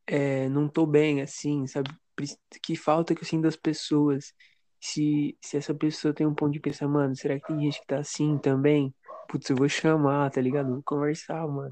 é, 0.06 0.48
não 0.48 0.68
tô 0.68 0.86
bem, 0.86 1.22
assim, 1.22 1.66
sabe? 1.66 1.90
Que 2.62 2.76
falta 2.76 3.14
que 3.14 3.22
eu 3.22 3.26
sinto 3.26 3.42
das 3.42 3.56
pessoas. 3.56 4.32
Se, 4.80 5.36
se 5.40 5.56
essa 5.56 5.74
pessoa 5.74 6.12
tem 6.12 6.26
um 6.26 6.34
ponto 6.34 6.52
de 6.52 6.60
pensar, 6.60 6.88
mano, 6.88 7.14
será 7.14 7.38
que 7.38 7.46
tem 7.46 7.60
gente 7.60 7.80
que 7.80 7.86
tá 7.86 7.98
assim 7.98 8.36
também? 8.38 8.94
Putz, 9.28 9.48
eu 9.48 9.56
vou 9.56 9.68
chamar, 9.68 10.30
tá 10.30 10.40
ligado? 10.40 10.70
Vou 10.72 10.82
conversar, 10.82 11.46
mano. 11.46 11.70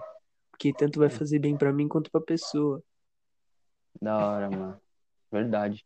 Porque 0.50 0.72
tanto 0.72 1.00
vai 1.00 1.10
fazer 1.10 1.38
bem 1.38 1.56
para 1.56 1.72
mim 1.72 1.88
quanto 1.88 2.10
pra 2.10 2.20
pessoa. 2.20 2.82
Da 4.00 4.16
hora, 4.16 4.50
mano. 4.50 4.80
Verdade. 5.30 5.84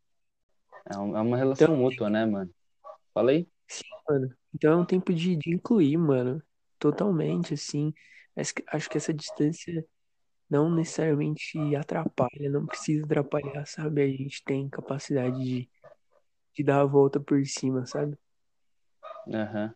É, 0.91 0.95
é 0.95 0.99
uma 0.99 1.37
relação 1.37 1.67
então, 1.67 1.77
mútua, 1.77 2.11
né, 2.11 2.27
mano? 2.27 2.51
Falei? 3.13 3.49
Sim, 3.67 3.83
mano. 4.09 4.35
Então 4.55 4.73
é 4.73 4.77
um 4.77 4.85
tempo 4.85 5.13
de, 5.13 5.37
de 5.37 5.55
incluir, 5.55 5.97
mano. 5.97 6.43
Totalmente, 6.79 7.55
assim. 7.55 7.93
Acho 8.37 8.91
que 8.91 8.99
essa 8.99 9.15
distância 9.15 9.85
não 10.49 10.71
necessariamente 10.71 11.59
atrapalha, 11.77 12.51
não 12.51 12.67
precisa 12.67 13.05
atrapalhar, 13.05 13.67
sabe? 13.67 14.03
A 14.03 14.09
gente 14.09 14.43
tem 14.45 14.69
capacidade 14.69 15.43
de, 15.43 15.69
de 16.55 16.63
dar 16.65 16.81
a 16.81 16.85
volta 16.85 17.19
por 17.19 17.45
cima, 17.47 17.87
sabe? 17.87 18.17
Aham. 19.29 19.67
Uhum. 19.67 19.75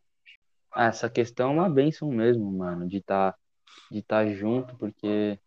Ah, 0.71 0.87
essa 0.87 1.09
questão 1.09 1.51
é 1.51 1.53
uma 1.55 1.69
bênção 1.69 2.09
mesmo, 2.09 2.53
mano, 2.53 2.87
de 2.87 2.99
estar 2.99 3.33
tá, 3.33 3.39
de 3.91 4.03
tá 4.03 4.27
junto, 4.27 4.77
porque 4.77 5.39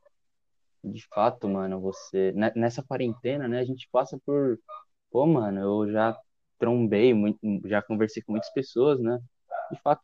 de 0.83 1.05
fato, 1.07 1.47
mano, 1.47 1.79
você. 1.79 2.31
Né, 2.33 2.51
nessa 2.55 2.83
quarentena, 2.83 3.47
né, 3.47 3.59
a 3.59 3.65
gente 3.65 3.87
passa 3.91 4.19
por. 4.25 4.59
Pô, 5.11 5.25
mano, 5.27 5.59
eu 5.59 5.91
já 5.91 6.17
trombei, 6.57 7.13
já 7.65 7.81
conversei 7.81 8.23
com 8.23 8.33
muitas 8.33 8.51
pessoas, 8.53 8.99
né? 8.99 9.19
De 9.71 9.79
fato, 9.81 10.01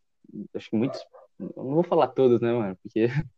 acho 0.53 0.69
que 0.69 0.75
muitos. 0.75 1.03
Não 1.39 1.75
vou 1.75 1.83
falar 1.83 2.07
todos, 2.09 2.41
né, 2.41 2.51
mano? 2.53 2.77
Porque. 2.83 3.07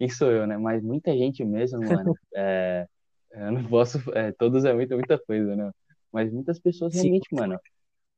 Quem 0.00 0.08
sou 0.08 0.32
eu, 0.32 0.46
né? 0.46 0.56
Mas 0.56 0.82
muita 0.82 1.12
gente 1.12 1.44
mesmo, 1.44 1.78
mano. 1.84 2.16
É, 2.34 2.86
eu 3.32 3.52
não 3.52 3.62
posso. 3.68 3.98
É, 4.16 4.32
todos 4.32 4.64
é 4.64 4.72
muita, 4.72 4.94
muita 4.96 5.18
coisa, 5.18 5.54
né? 5.54 5.70
Mas 6.10 6.32
muitas 6.32 6.58
pessoas 6.58 6.94
realmente, 6.94 7.28
Sim. 7.28 7.36
mano, 7.36 7.60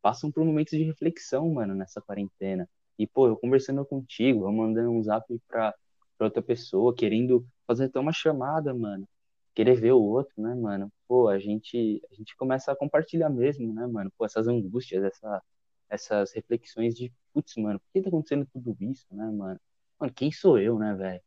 passam 0.00 0.30
por 0.30 0.44
momentos 0.44 0.78
de 0.78 0.84
reflexão, 0.84 1.52
mano, 1.52 1.74
nessa 1.74 2.00
quarentena. 2.00 2.68
E, 2.96 3.04
pô, 3.06 3.26
eu 3.26 3.36
conversando 3.36 3.84
contigo, 3.84 4.46
eu 4.46 4.52
mandando 4.52 4.92
um 4.92 5.02
zap 5.02 5.26
pra, 5.48 5.74
pra 6.16 6.26
outra 6.28 6.40
pessoa, 6.40 6.94
querendo 6.94 7.44
fazer 7.66 7.86
até 7.86 7.98
uma 7.98 8.12
chamada, 8.12 8.72
mano. 8.72 9.08
Querer 9.54 9.80
ver 9.80 9.92
o 9.92 10.00
outro, 10.02 10.40
né, 10.40 10.54
mano? 10.54 10.88
Pô, 11.08 11.28
a 11.28 11.38
gente, 11.40 12.00
a 12.12 12.14
gente 12.14 12.36
começa 12.36 12.70
a 12.70 12.76
compartilhar 12.76 13.28
mesmo, 13.28 13.74
né, 13.74 13.86
mano? 13.88 14.12
Pô, 14.16 14.24
essas 14.24 14.46
angústias, 14.46 15.02
essa, 15.02 15.42
essas 15.90 16.32
reflexões 16.32 16.94
de, 16.94 17.12
putz, 17.34 17.56
mano, 17.56 17.80
por 17.80 17.86
que 17.92 18.02
tá 18.02 18.08
acontecendo 18.08 18.46
tudo 18.52 18.76
isso, 18.80 19.06
né, 19.10 19.26
mano? 19.32 19.60
Mano, 19.98 20.12
quem 20.14 20.30
sou 20.30 20.58
eu, 20.60 20.78
né, 20.78 20.94
velho? 20.94 21.20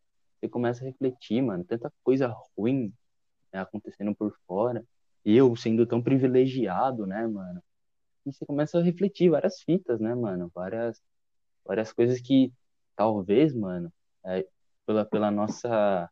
Você 0.46 0.50
começa 0.50 0.84
a 0.84 0.88
refletir, 0.88 1.42
mano, 1.42 1.64
tanta 1.64 1.92
coisa 2.04 2.32
ruim 2.56 2.94
né, 3.52 3.60
acontecendo 3.62 4.14
por 4.16 4.32
fora. 4.48 4.86
Eu 5.26 5.56
sendo 5.56 5.88
tão 5.88 6.04
privilegiado, 6.04 7.08
né, 7.08 7.26
mano? 7.26 7.64
E 8.26 8.32
você 8.32 8.46
começa 8.46 8.78
a 8.78 8.84
refletir 8.84 9.30
várias 9.30 9.62
fitas, 9.62 10.00
né, 10.00 10.14
mano? 10.14 10.52
Várias, 10.54 11.02
várias 11.66 11.92
coisas 11.92 12.22
que 12.22 12.54
talvez, 12.96 13.56
mano, 13.56 13.92
é, 14.24 14.46
pela, 14.86 15.04
pela 15.04 15.32
nossa 15.32 16.10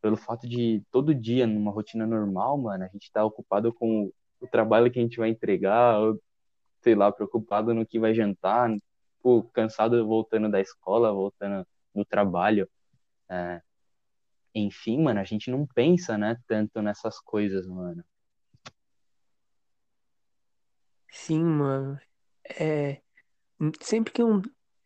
pelo 0.00 0.16
fato 0.16 0.48
de 0.48 0.82
todo 0.90 1.14
dia, 1.14 1.46
numa 1.46 1.70
rotina 1.70 2.04
normal, 2.04 2.58
mano, 2.58 2.82
a 2.82 2.88
gente 2.88 3.12
tá 3.12 3.24
ocupado 3.24 3.72
com 3.72 4.12
o 4.40 4.46
trabalho 4.48 4.90
que 4.90 4.98
a 4.98 5.02
gente 5.02 5.18
vai 5.18 5.28
entregar, 5.28 6.00
ou, 6.00 6.20
sei 6.80 6.96
lá, 6.96 7.12
preocupado 7.12 7.72
no 7.72 7.86
que 7.86 8.00
vai 8.00 8.12
jantar, 8.12 8.76
pô, 9.22 9.44
cansado 9.52 10.04
voltando 10.04 10.50
da 10.50 10.60
escola, 10.60 11.12
voltando 11.12 11.64
do 11.94 12.04
trabalho. 12.04 12.68
É, 13.28 13.62
enfim, 14.54 15.02
mano, 15.02 15.20
a 15.20 15.24
gente 15.24 15.50
não 15.50 15.66
pensa, 15.66 16.18
né, 16.18 16.36
tanto 16.46 16.82
nessas 16.82 17.18
coisas, 17.20 17.66
mano. 17.66 18.04
Sim, 21.10 21.44
mano. 21.44 22.00
É. 22.58 23.00
Sempre 23.80 24.12
que 24.12 24.22
um, 24.22 24.42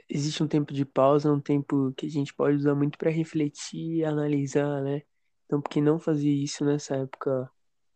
existe 0.08 0.42
um 0.42 0.48
tempo 0.48 0.72
de 0.72 0.84
pausa, 0.84 1.32
um 1.32 1.40
tempo 1.40 1.92
que 1.96 2.06
a 2.06 2.10
gente 2.10 2.34
pode 2.34 2.56
usar 2.56 2.74
muito 2.74 2.98
para 2.98 3.10
refletir 3.10 4.04
analisar, 4.04 4.82
né? 4.82 5.02
Então, 5.44 5.60
por 5.60 5.70
que 5.70 5.80
não 5.80 5.98
fazer 5.98 6.30
isso 6.30 6.64
nessa 6.64 6.96
época 6.96 7.50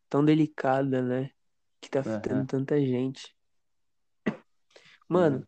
tão 0.08 0.24
delicada, 0.24 1.02
né? 1.02 1.30
Que 1.80 1.90
tá 1.90 2.00
afetando 2.00 2.40
uhum. 2.40 2.46
tanta 2.46 2.80
gente. 2.80 3.34
Mano, 5.08 5.38
uhum. 5.38 5.46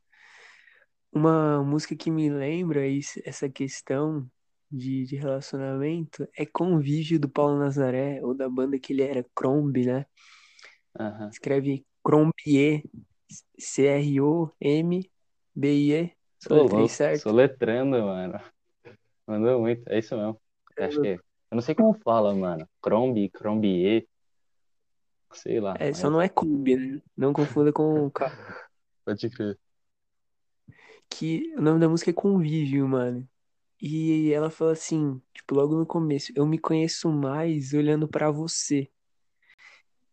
Uma 1.12 1.62
música 1.62 1.94
que 1.94 2.10
me 2.10 2.30
lembra 2.30 2.86
isso, 2.86 3.20
essa 3.24 3.48
questão 3.48 4.26
de, 4.70 5.04
de 5.04 5.16
relacionamento 5.16 6.26
é 6.36 6.46
Convívio 6.46 7.20
do 7.20 7.28
Paulo 7.28 7.58
Nazaré, 7.58 8.20
ou 8.22 8.34
da 8.34 8.48
banda 8.48 8.78
que 8.78 8.94
ele 8.94 9.02
era, 9.02 9.26
Crombie, 9.34 9.84
né? 9.86 10.06
Uhum. 10.98 11.28
Escreve 11.28 11.84
Crombie, 12.02 12.90
C-R-O-M-B-I-E. 13.58 15.02
Soletrei 16.38 16.88
certo? 16.88 17.20
Soletrando, 17.22 18.02
mano. 18.02 18.40
Mandou 19.26 19.60
muito, 19.60 19.86
é 19.88 19.98
isso 19.98 20.16
mesmo. 20.16 20.40
Acho 20.78 21.00
que 21.00 21.08
é. 21.08 21.14
Eu 21.14 21.56
não 21.56 21.60
sei 21.60 21.74
como 21.74 21.92
fala, 22.02 22.34
mano. 22.34 22.66
Crombie, 22.80 23.28
Crombier. 23.28 24.06
Sei 25.34 25.60
lá. 25.60 25.74
É, 25.78 25.88
mas... 25.88 25.98
só 25.98 26.10
não 26.10 26.20
é 26.20 26.28
Kombi, 26.28 26.76
né? 26.76 27.02
Não 27.16 27.32
confunda 27.32 27.72
com 27.72 28.10
Pode 29.04 29.30
crer. 29.30 29.58
Que 31.16 31.52
o 31.56 31.62
nome 31.62 31.80
da 31.80 31.88
música 31.88 32.10
é 32.10 32.14
Convívio, 32.14 32.88
mano. 32.88 33.28
E 33.80 34.32
ela 34.32 34.50
fala 34.50 34.72
assim, 34.72 35.20
tipo, 35.34 35.54
logo 35.54 35.76
no 35.76 35.86
começo, 35.86 36.32
eu 36.34 36.46
me 36.46 36.58
conheço 36.58 37.10
mais 37.10 37.72
olhando 37.74 38.08
para 38.08 38.30
você. 38.30 38.90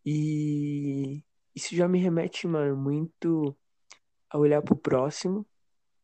E 0.05 1.23
isso 1.55 1.75
já 1.75 1.87
me 1.87 1.99
remete, 1.99 2.47
mano, 2.47 2.75
muito 2.75 3.55
a 4.29 4.37
olhar 4.37 4.61
pro 4.61 4.75
próximo 4.75 5.45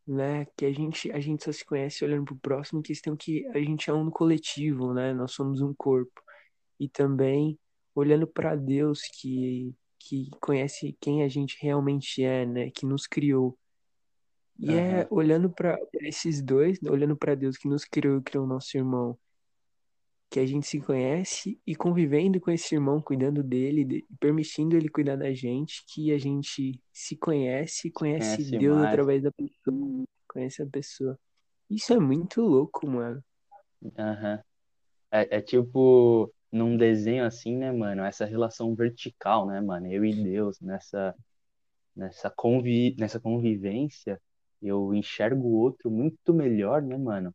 né? 0.07 0.45
Que 0.57 0.65
a 0.65 0.71
gente, 0.71 1.11
a 1.11 1.19
gente 1.19 1.43
só 1.43 1.51
se 1.51 1.65
conhece 1.65 2.03
olhando 2.05 2.25
pro 2.25 2.35
próximo, 2.37 2.81
questão 2.81 3.15
que 3.15 3.45
a 3.47 3.59
gente 3.59 3.89
é 3.89 3.93
um 3.93 4.09
coletivo, 4.09 4.93
né? 4.93 5.13
Nós 5.13 5.31
somos 5.31 5.61
um 5.61 5.73
corpo. 5.73 6.21
E 6.79 6.89
também 6.89 7.57
olhando 7.95 8.27
para 8.27 8.55
Deus 8.55 9.01
que, 9.13 9.73
que 9.99 10.29
conhece 10.41 10.95
quem 10.99 11.23
a 11.23 11.27
gente 11.27 11.57
realmente 11.61 12.23
é, 12.23 12.45
né? 12.45 12.71
Que 12.71 12.85
nos 12.85 13.07
criou. 13.07 13.57
E 14.57 14.69
uhum. 14.69 14.79
é 14.79 15.07
olhando 15.09 15.49
para 15.49 15.77
esses 15.93 16.41
dois, 16.41 16.81
olhando 16.83 17.15
para 17.15 17.35
Deus 17.35 17.57
que 17.57 17.67
nos 17.67 17.83
criou 17.83 18.19
e 18.19 18.23
criou 18.23 18.45
o 18.45 18.47
nosso 18.47 18.77
irmão, 18.77 19.17
que 20.29 20.39
a 20.39 20.45
gente 20.45 20.65
se 20.65 20.79
conhece 20.81 21.59
e 21.65 21.75
convivendo 21.75 22.39
com 22.39 22.51
esse 22.51 22.75
irmão, 22.75 23.01
cuidando 23.01 23.43
dele, 23.43 23.83
de, 23.83 24.05
permitindo 24.19 24.75
ele 24.75 24.89
cuidar 24.89 25.15
da 25.17 25.33
gente, 25.33 25.83
que 25.87 26.11
a 26.11 26.17
gente 26.17 26.81
se 26.91 27.15
conhece, 27.15 27.91
conhece, 27.91 28.37
conhece 28.37 28.57
Deus 28.57 28.77
mais. 28.77 28.89
através 28.89 29.23
da 29.23 29.31
pessoa, 29.31 30.05
conhece 30.27 30.61
a 30.61 30.67
pessoa. 30.67 31.19
Isso 31.69 31.93
é 31.93 31.99
muito 31.99 32.41
louco, 32.41 32.87
mano. 32.87 33.23
Aham. 33.97 34.35
Uhum. 34.35 34.39
É, 35.11 35.37
é 35.37 35.41
tipo 35.41 36.33
num 36.51 36.77
desenho 36.77 37.25
assim, 37.25 37.55
né, 37.57 37.71
mano? 37.71 38.03
Essa 38.03 38.25
relação 38.25 38.73
vertical, 38.73 39.45
né, 39.45 39.59
mano? 39.61 39.87
Eu 39.87 40.05
e 40.05 40.13
Deus, 40.13 40.59
nessa, 40.61 41.13
nessa, 41.95 42.29
convi 42.29 42.95
nessa 42.97 43.19
convivência, 43.19 44.21
eu 44.61 44.93
enxergo 44.93 45.47
o 45.47 45.55
outro 45.59 45.89
muito 45.91 46.33
melhor, 46.33 46.81
né, 46.81 46.97
mano? 46.97 47.33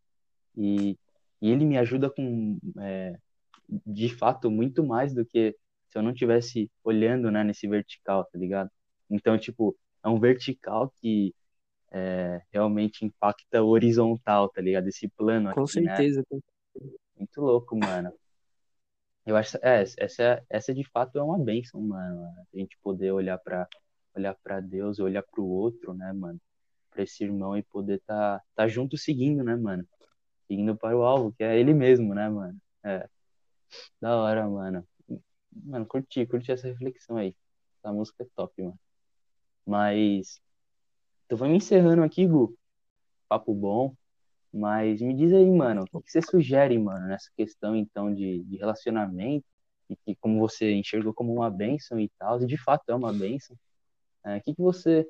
E 0.56 0.98
e 1.40 1.50
ele 1.50 1.64
me 1.64 1.78
ajuda 1.78 2.10
com, 2.10 2.58
é, 2.80 3.18
de 3.86 4.08
fato, 4.08 4.50
muito 4.50 4.84
mais 4.84 5.14
do 5.14 5.24
que 5.24 5.56
se 5.88 5.98
eu 5.98 6.02
não 6.02 6.12
tivesse 6.12 6.70
olhando, 6.84 7.30
né, 7.30 7.42
nesse 7.42 7.66
vertical, 7.66 8.24
tá 8.24 8.38
ligado? 8.38 8.70
Então, 9.08 9.38
tipo, 9.38 9.76
é 10.04 10.08
um 10.08 10.20
vertical 10.20 10.92
que 11.00 11.34
é, 11.90 12.42
realmente 12.52 13.04
impacta 13.04 13.62
o 13.62 13.68
horizontal, 13.68 14.48
tá 14.50 14.60
ligado? 14.60 14.88
Esse 14.88 15.08
plano 15.08 15.52
Com 15.52 15.62
aqui, 15.62 15.80
né? 15.80 15.96
certeza. 15.96 16.24
Né? 16.30 16.40
Muito 17.16 17.40
louco, 17.40 17.76
mano. 17.76 18.12
Eu 19.26 19.36
acho, 19.36 19.58
é, 19.62 19.82
essa, 19.98 20.44
essa 20.48 20.74
de 20.74 20.84
fato 20.84 21.18
é 21.18 21.22
uma 21.22 21.38
benção, 21.38 21.80
mano. 21.80 22.22
A 22.52 22.56
gente 22.56 22.78
poder 22.82 23.12
olhar 23.12 23.38
para 23.38 23.66
olhar 24.14 24.34
para 24.42 24.60
Deus, 24.60 24.98
olhar 24.98 25.22
para 25.22 25.40
o 25.40 25.48
outro, 25.48 25.94
né, 25.94 26.12
mano? 26.12 26.40
Para 26.90 27.02
esse 27.04 27.24
irmão 27.24 27.56
e 27.56 27.62
poder 27.62 28.00
tá 28.06 28.42
tá 28.54 28.68
junto 28.68 28.96
seguindo, 28.98 29.44
né, 29.44 29.56
mano? 29.56 29.86
indo 30.54 30.76
para 30.76 30.96
o 30.96 31.02
alvo, 31.02 31.32
que 31.32 31.44
é 31.44 31.58
ele 31.58 31.72
mesmo, 31.72 32.14
né, 32.14 32.28
mano? 32.28 32.58
É. 32.84 33.08
Da 34.00 34.16
hora, 34.16 34.48
mano. 34.48 34.86
Mano, 35.52 35.86
curti, 35.86 36.26
curti 36.26 36.52
essa 36.52 36.66
reflexão 36.68 37.16
aí. 37.16 37.34
Essa 37.78 37.92
música 37.92 38.24
é 38.24 38.26
top, 38.34 38.62
mano. 38.62 38.78
Mas. 39.66 40.40
Então 41.26 41.38
vamos 41.38 41.56
encerrando 41.56 42.02
aqui, 42.02 42.26
Gu. 42.26 42.56
Papo 43.28 43.54
bom. 43.54 43.94
Mas 44.52 45.00
me 45.00 45.14
diz 45.14 45.32
aí, 45.32 45.48
mano, 45.48 45.84
o 45.92 46.02
que 46.02 46.10
você 46.10 46.20
sugere, 46.20 46.76
mano, 46.76 47.06
nessa 47.06 47.30
questão, 47.36 47.76
então, 47.76 48.12
de, 48.12 48.42
de 48.42 48.56
relacionamento, 48.56 49.46
e 49.88 49.94
que 49.96 50.16
como 50.16 50.40
você 50.40 50.72
enxergou 50.72 51.14
como 51.14 51.32
uma 51.32 51.48
bênção 51.48 52.00
e 52.00 52.08
tal, 52.18 52.42
e 52.42 52.46
de 52.46 52.58
fato 52.58 52.82
é 52.88 52.94
uma 52.94 53.12
bênção. 53.12 53.56
É, 54.24 54.38
o 54.38 54.42
que, 54.42 54.54
que 54.54 54.60
você. 54.60 55.08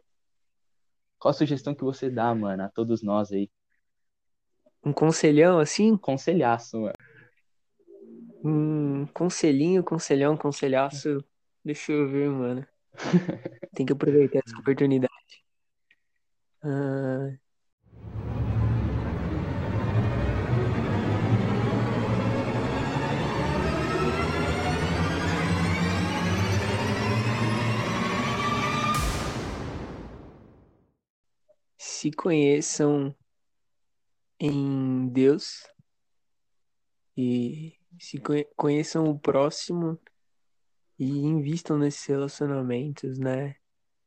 Qual 1.21 1.31
a 1.31 1.35
sugestão 1.35 1.75
que 1.75 1.85
você 1.85 2.09
dá, 2.09 2.35
mano, 2.35 2.63
a 2.63 2.69
todos 2.71 3.03
nós 3.03 3.31
aí? 3.31 3.51
Um 4.83 4.91
conselhão 4.91 5.59
assim? 5.59 5.95
Conselhaço, 5.95 6.81
mano. 6.81 6.95
Um 8.43 9.07
conselhinho, 9.09 9.85
conselhão, 9.85 10.35
conselhaço. 10.35 11.23
Deixa 11.63 11.93
eu 11.93 12.09
ver, 12.09 12.31
mano. 12.31 12.67
Tem 13.75 13.85
que 13.85 13.93
aproveitar 13.93 14.41
essa 14.47 14.59
oportunidade. 14.59 15.45
Ah... 16.63 17.37
Se 32.01 32.11
conheçam 32.11 33.15
em 34.39 35.07
Deus 35.11 35.69
e 37.15 37.79
se 37.99 38.19
conheçam 38.57 39.05
o 39.05 39.19
próximo 39.19 40.01
e 40.99 41.05
invistam 41.05 41.77
nesses 41.77 42.07
relacionamentos, 42.07 43.19
né? 43.19 43.57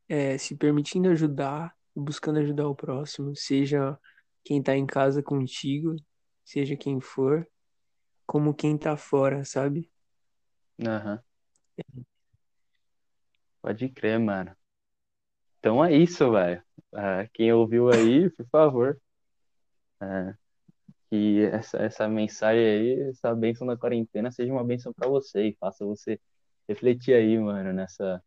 É, 0.10 0.40
se 0.40 0.56
permitindo 0.56 1.08
ajudar, 1.10 1.78
buscando 1.96 2.40
ajudar 2.40 2.68
o 2.68 2.76
próximo, 2.76 3.36
seja 3.36 3.96
quem 4.44 4.60
tá 4.60 4.76
em 4.76 4.88
casa 4.88 5.22
contigo, 5.22 5.96
seja 6.44 6.76
quem 6.76 7.00
for, 7.00 7.48
como 8.26 8.56
quem 8.56 8.76
tá 8.76 8.98
fora, 8.98 9.46
sabe? 9.46 9.88
Aham. 10.84 11.24
Uhum. 11.78 12.06
Pode 13.62 13.88
crer, 13.90 14.20
mano. 14.20 14.58
Então 15.64 15.82
é 15.82 15.96
isso, 15.96 16.30
velho. 16.30 16.62
Uh, 16.92 17.30
quem 17.34 17.54
ouviu 17.54 17.90
aí, 17.90 18.30
por 18.32 18.46
favor, 18.50 19.02
é, 20.02 20.34
que 21.10 21.42
essa, 21.46 21.78
essa 21.78 22.06
mensagem 22.06 22.66
aí, 22.66 23.10
essa 23.10 23.34
bênção 23.34 23.66
da 23.66 23.78
quarentena 23.78 24.30
seja 24.30 24.52
uma 24.52 24.66
bênção 24.66 24.92
para 24.92 25.08
você 25.08 25.48
e 25.48 25.58
faça 25.58 25.86
você 25.86 26.20
refletir 26.68 27.14
aí, 27.14 27.40
mano, 27.40 27.72
nessa, 27.72 28.22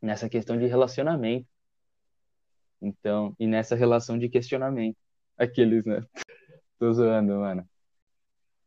nessa 0.00 0.28
questão 0.28 0.56
de 0.56 0.66
relacionamento. 0.66 1.48
Então, 2.80 3.34
e 3.36 3.44
nessa 3.44 3.74
relação 3.74 4.16
de 4.16 4.28
questionamento. 4.28 4.96
Aqueles, 5.36 5.84
né? 5.84 6.06
Tô 6.78 6.92
zoando, 6.92 7.34
mano. 7.34 7.68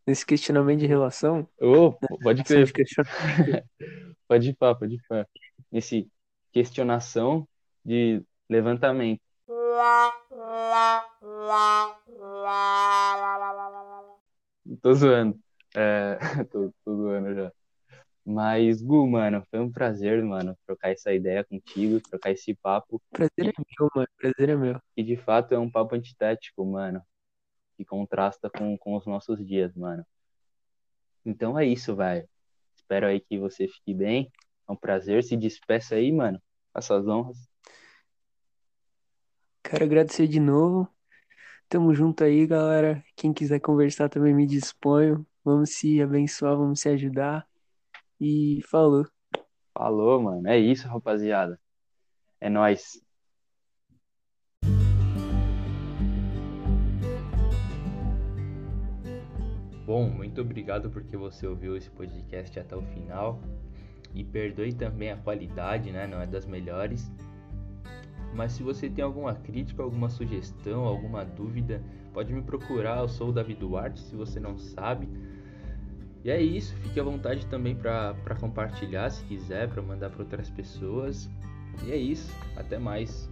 Nesse 0.06 0.26
questionamento 0.26 0.82
de 0.82 0.88
relação? 0.88 1.48
Oh, 1.58 1.94
pode 2.22 2.44
crer. 2.44 2.70
pode 4.28 4.50
ir, 4.50 4.56
pá, 4.56 4.76
pode 4.76 4.96
ir, 4.96 5.02
pá. 5.08 5.26
Nesse 5.72 6.12
questionação 6.52 7.48
de 7.84 8.24
levantamento. 8.50 9.22
Tô 14.82 14.94
zoando. 14.94 15.40
É, 15.76 16.18
tô, 16.52 16.74
tô 16.84 16.96
zoando 16.96 17.34
já. 17.34 17.52
Mas, 18.24 18.82
Gu, 18.82 19.08
mano, 19.08 19.44
foi 19.50 19.60
um 19.60 19.72
prazer, 19.72 20.24
mano, 20.24 20.56
trocar 20.66 20.92
essa 20.92 21.12
ideia 21.14 21.44
contigo, 21.44 22.00
trocar 22.02 22.32
esse 22.32 22.54
papo. 22.54 23.02
Prazer 23.10 23.32
é 23.40 23.44
meu, 23.58 23.90
mano. 23.96 24.08
Prazer 24.18 24.50
é 24.50 24.56
meu. 24.56 24.80
E 24.96 25.04
de 25.04 25.18
fato 25.18 25.54
é 25.54 25.60
um 25.60 25.70
papo 25.70 25.96
antitético, 25.96 26.64
mano. 26.66 27.02
Que 27.76 27.84
contrasta 27.84 28.50
com, 28.50 28.78
com 28.78 28.96
os 28.96 29.06
nossos 29.08 29.44
dias, 29.46 29.76
mano. 29.76 30.06
Então 31.26 31.58
é 31.58 31.66
isso, 31.66 31.96
velho. 31.96 32.28
Espero 32.76 33.08
aí 33.08 33.20
que 33.20 33.40
você 33.40 33.68
fique 33.68 33.94
bem. 33.94 34.32
É 34.68 34.72
um 34.72 34.76
prazer. 34.76 35.24
Se 35.24 35.36
despeça 35.36 35.96
aí, 35.96 36.12
mano. 36.12 36.42
Faça 36.74 36.96
as 36.96 37.08
honras. 37.08 37.51
Quero 39.72 39.86
agradecer 39.86 40.28
de 40.28 40.38
novo. 40.38 40.86
Tamo 41.70 41.96
junto 41.96 42.26
aí, 42.26 42.46
galera. 42.46 43.02
Quem 43.16 43.32
quiser 43.32 43.62
conversar 43.62 44.10
também 44.10 44.34
me 44.34 44.46
disponho. 44.46 45.26
Vamos 45.46 45.70
se 45.70 46.02
abençoar, 46.02 46.58
vamos 46.58 46.82
se 46.82 46.90
ajudar. 46.90 47.48
E 48.20 48.60
falou. 48.70 49.08
Falou, 49.74 50.22
mano. 50.22 50.46
É 50.46 50.60
isso, 50.60 50.90
rapaziada. 50.90 51.58
É 52.42 52.50
nós. 52.50 53.02
Bom, 59.86 60.10
muito 60.10 60.42
obrigado 60.42 60.90
porque 60.90 61.16
você 61.16 61.48
ouviu 61.48 61.78
esse 61.78 61.90
podcast 61.90 62.60
até 62.60 62.76
o 62.76 62.82
final. 62.88 63.42
E 64.14 64.22
perdoe 64.22 64.74
também 64.74 65.12
a 65.12 65.18
qualidade, 65.18 65.94
né? 65.94 66.06
Não 66.08 66.20
é 66.20 66.28
das 66.28 66.46
melhores. 66.46 67.10
Mas 68.34 68.54
se 68.54 68.64
você 68.64 68.90
tem 68.90 69.04
alguma 69.04 69.36
crítica, 69.36 69.84
alguma 69.84 70.10
sugestão, 70.10 70.86
alguma 70.86 71.26
dúvida, 71.26 71.82
pode 72.14 72.34
me 72.34 72.42
procurar. 72.42 73.00
Eu 73.00 73.10
sou 73.10 73.30
o 73.30 73.32
David 73.34 73.60
Duarte, 73.60 74.00
se 74.00 74.16
você 74.16 74.40
não 74.40 74.58
sabe. 74.58 75.10
E 76.24 76.30
é 76.30 76.40
isso, 76.42 76.76
fique 76.78 77.00
à 77.00 77.04
vontade 77.04 77.46
também 77.48 77.76
para 77.76 78.36
compartilhar 78.40 79.10
se 79.10 79.24
quiser, 79.26 79.68
para 79.68 79.82
mandar 79.82 80.10
para 80.12 80.22
outras 80.22 80.50
pessoas. 80.50 81.30
E 81.86 81.92
é 81.92 81.98
isso, 81.98 82.32
até 82.56 82.78
mais. 82.78 83.30